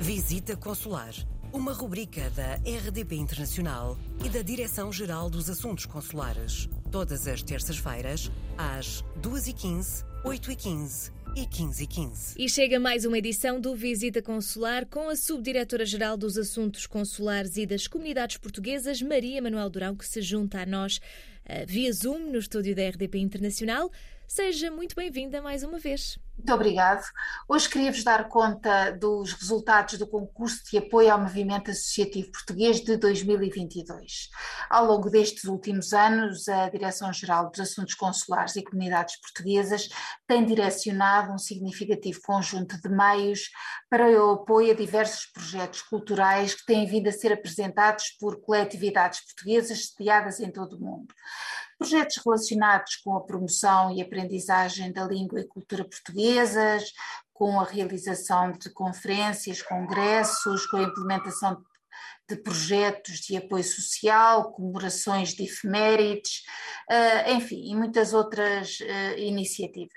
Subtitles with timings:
[0.00, 1.14] Visita Consular,
[1.52, 6.68] uma rubrica da RDP Internacional e da Direção-Geral dos Assuntos Consulares.
[6.92, 12.34] Todas as terças-feiras, às 2h15, 8h15 e 15 h 15.
[12.38, 17.66] E chega mais uma edição do Visita Consular com a Subdiretora-Geral dos Assuntos Consulares e
[17.66, 22.38] das Comunidades Portuguesas, Maria Manuel Durão, que se junta a nós uh, via Zoom no
[22.38, 23.90] estúdio da RDP Internacional.
[24.28, 26.18] Seja muito bem-vinda mais uma vez.
[26.36, 27.02] Muito obrigado.
[27.48, 32.96] Hoje queria-vos dar conta dos resultados do concurso de apoio ao movimento associativo português de
[32.96, 34.28] 2022.
[34.68, 39.88] Ao longo destes últimos anos, a Direção-Geral dos Assuntos Consulares e Comunidades Portuguesas
[40.26, 43.48] tem direcionado um significativo conjunto de meios
[43.88, 49.20] para o apoio a diversos projetos culturais que têm vindo a ser apresentados por coletividades
[49.24, 51.14] portuguesas sediadas em todo o mundo
[51.78, 56.92] projetos relacionados com a promoção e aprendizagem da língua e cultura portuguesas,
[57.32, 61.62] com a realização de conferências, congressos, com a implementação de
[62.34, 66.42] projetos de apoio social, comemorações de efemérides,
[66.90, 69.92] uh, enfim, e muitas outras uh, iniciativas.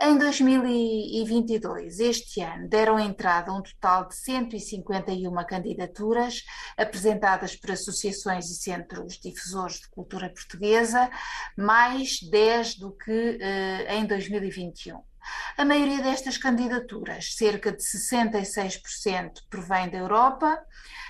[0.00, 6.42] Em 2022, este ano, deram entrada um total de 151 candidaturas
[6.76, 11.08] apresentadas por associações e centros difusores de cultura portuguesa,
[11.56, 15.13] mais 10 do que uh, em 2021.
[15.56, 20.58] A maioria destas candidaturas, cerca de 66%, provém da Europa,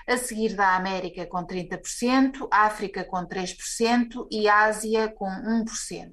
[0.07, 6.13] a seguir da América com 30%, África com 3% e Ásia com 1%.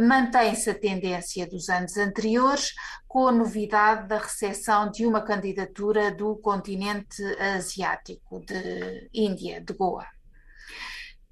[0.00, 2.74] Mantém-se a tendência dos anos anteriores,
[3.08, 7.22] com a novidade da recepção de uma candidatura do continente
[7.56, 10.06] asiático, de Índia, de Goa.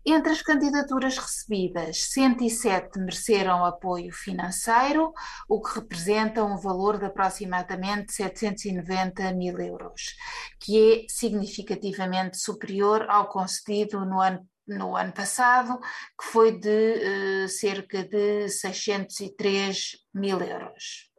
[0.06, 5.14] Entre as candidaturas recebidas, 107 mereceram apoio financeiro,
[5.48, 10.14] o que representa um valor de aproximadamente 790 mil euros,
[10.60, 15.78] que é significativamente superior ao concedido no ano no ano passado,
[16.18, 21.13] que foi de uh, cerca de 603 mil euros.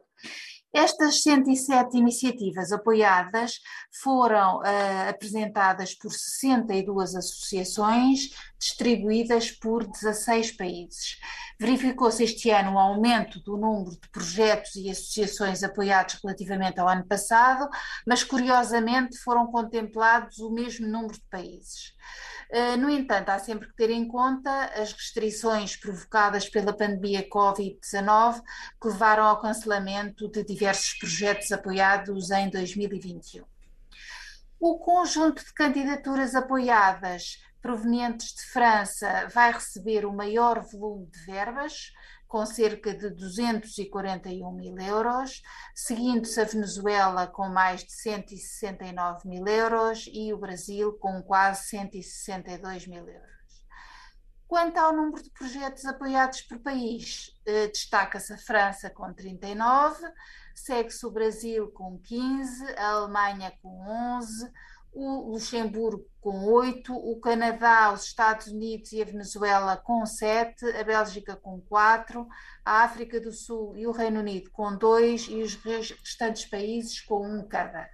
[0.76, 3.60] Estas 107 iniciativas apoiadas
[4.02, 8.28] foram uh, apresentadas por 62 associações,
[8.58, 11.16] distribuídas por 16 países.
[11.58, 17.06] Verificou-se este ano um aumento do número de projetos e associações apoiados relativamente ao ano
[17.06, 17.70] passado,
[18.06, 21.94] mas curiosamente foram contemplados o mesmo número de países.
[22.50, 28.40] Eh, no entanto, há sempre que ter em conta as restrições provocadas pela pandemia Covid-19
[28.80, 33.44] que levaram ao cancelamento de diversos projetos apoiados em 2021.
[34.60, 41.90] O conjunto de candidaturas apoiadas provenientes de França vai receber o maior volume de verbas,
[42.28, 45.42] com cerca de 241 mil euros,
[45.74, 52.86] seguindo-se a Venezuela com mais de 169 mil euros e o Brasil com quase 162
[52.86, 53.66] mil euros.
[54.46, 60.06] Quanto ao número de projetos apoiados por país, eh, destaca-se a França com 39,
[60.54, 63.88] segue-se o Brasil com 15, a Alemanha com
[64.18, 64.52] 11,
[64.92, 70.82] o Luxemburgo com 8, o Canadá, os Estados Unidos e a Venezuela com 7, a
[70.82, 72.26] Bélgica com 4,
[72.64, 77.24] a África do Sul e o Reino Unido com 2 e os restantes países com
[77.24, 77.88] 1 cada.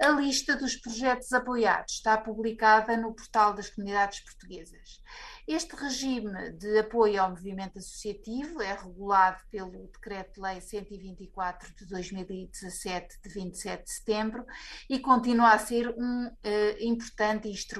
[0.00, 5.02] A lista dos projetos apoiados está publicada no portal das comunidades portuguesas.
[5.46, 13.28] Este regime de apoio ao movimento associativo é regulado pelo Decreto-Lei 124 de 2017, de
[13.28, 14.46] 27 de setembro,
[14.88, 16.32] e continua a ser um uh,
[16.80, 17.73] importante instrumento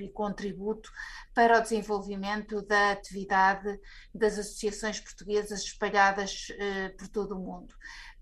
[0.00, 0.90] e contributo
[1.34, 3.78] para o desenvolvimento da atividade
[4.14, 7.74] das associações portuguesas espalhadas uh, por todo o mundo.